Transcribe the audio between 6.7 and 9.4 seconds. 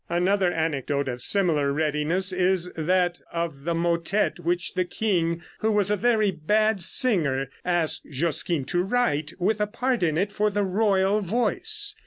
singer, asked Josquin to write,